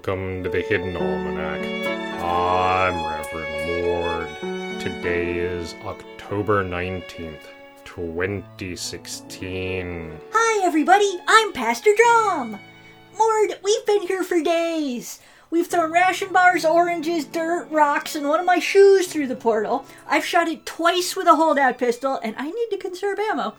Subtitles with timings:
[0.00, 1.60] Welcome to the Hidden Almanac.
[2.22, 4.28] I'm Reverend Mord.
[4.80, 7.44] Today is October 19th,
[7.84, 10.18] 2016.
[10.32, 11.20] Hi, everybody.
[11.28, 12.58] I'm Pastor Drum.
[13.18, 15.20] Mord, we've been here for days.
[15.50, 19.84] We've thrown ration bars, oranges, dirt, rocks, and one of my shoes through the portal.
[20.06, 23.54] I've shot it twice with a holdout pistol, and I need to conserve ammo.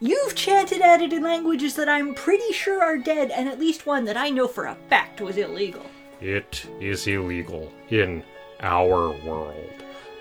[0.00, 3.86] You've chanted at it in languages that I'm pretty sure are dead, and at least
[3.86, 5.86] one that I know for a fact was illegal.
[6.20, 8.24] It is illegal in
[8.60, 9.70] our world.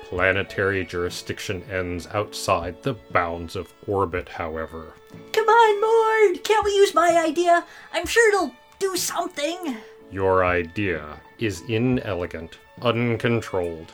[0.04, 4.94] Planetary jurisdiction ends outside the bounds of orbit, however.
[5.32, 6.44] Come on, Mord!
[6.44, 7.66] Can't we use my idea?
[7.92, 9.78] I'm sure it'll do something.
[10.12, 13.92] Your idea is inelegant, uncontrolled,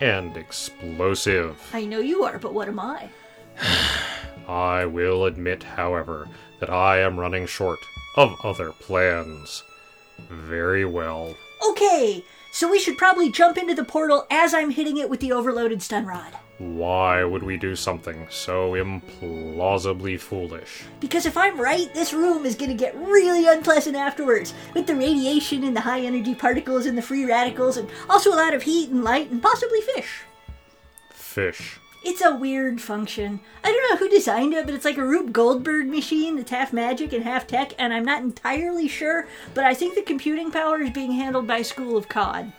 [0.00, 1.60] and explosive.
[1.72, 3.08] I know you are, but what am I?
[4.48, 6.28] I will admit, however,
[6.60, 7.78] that I am running short
[8.16, 9.62] of other plans.
[10.28, 11.34] Very well.
[11.70, 15.32] Okay, so we should probably jump into the portal as I'm hitting it with the
[15.32, 16.36] overloaded stun rod.
[16.58, 20.84] Why would we do something so implausibly foolish?
[21.00, 25.64] Because if I'm right, this room is gonna get really unpleasant afterwards, with the radiation
[25.64, 28.90] and the high energy particles and the free radicals, and also a lot of heat
[28.90, 30.20] and light and possibly fish.
[31.10, 31.80] Fish.
[32.04, 33.40] It's a weird function.
[33.64, 36.72] I don't know who designed it, but it's like a Rube Goldberg machine that's half
[36.72, 40.80] magic and half tech, and I'm not entirely sure, but I think the computing power
[40.82, 42.52] is being handled by school of COD.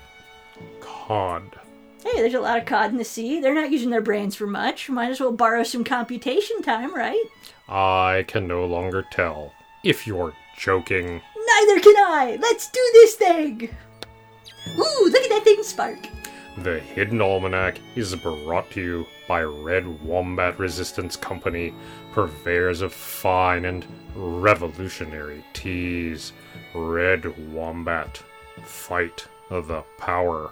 [0.82, 1.60] Cod.
[2.06, 3.42] Hey, there's a lot of COD in the sea.
[3.42, 4.92] They're not using their brains for much.
[4.92, 7.23] Might as well borrow some computation time, right?
[7.67, 9.53] I can no longer tell
[9.84, 11.06] if you're joking.
[11.36, 12.38] Neither can I!
[12.39, 13.76] Let's do this thing!
[14.78, 15.98] Ooh, look at that thing spark!
[16.59, 21.73] The Hidden Almanac is brought to you by Red Wombat Resistance Company,
[22.14, 23.83] purveyors of fine and
[24.16, 26.33] revolutionary teas.
[26.76, 28.22] Red Wombat,
[28.64, 30.52] fight the power.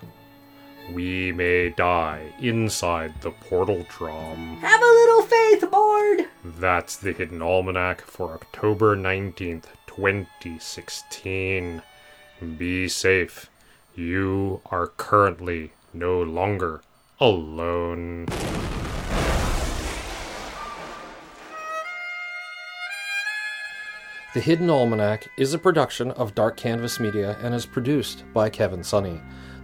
[0.92, 4.58] We may die inside the portal drum.
[4.58, 6.28] Have a little faith, Mord!
[6.44, 11.82] That's the Hidden Almanac for October 19th, 2016.
[12.58, 13.50] Be safe.
[13.96, 16.82] You are currently no longer
[17.20, 18.26] alone.
[24.34, 28.84] The Hidden Almanac is a production of Dark Canvas Media and is produced by Kevin
[28.84, 29.22] Sonney.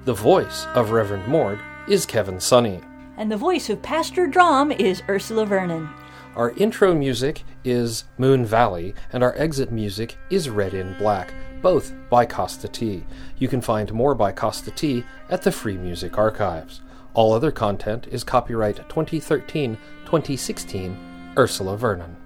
[0.09, 2.81] The voice of Reverend Mord is Kevin Sonney.
[3.15, 5.87] And the voice of Pastor Drum is Ursula Vernon.
[6.35, 11.31] Our intro music is Moon Valley, and our exit music is Red in Black,
[11.61, 13.05] both by Kosta T.
[13.37, 16.81] You can find more by Kosta T at the Free Music Archives.
[17.13, 22.17] All other content is copyright 2013 2016 Ursula Vernon.